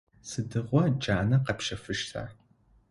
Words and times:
Сыдигъо 0.29 0.81
джанэ 0.99 1.37
къэпщэфыщта? 1.45 2.23